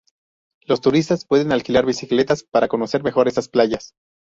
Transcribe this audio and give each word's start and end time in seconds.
Los 0.63 0.81
turistas 0.81 1.25
pueden 1.25 1.51
alquilar 1.51 1.85
bicicletas 1.85 2.41
para 2.43 2.67
conocer 2.67 3.03
mejor 3.03 3.27
estas 3.27 3.49
playas. 3.49 3.93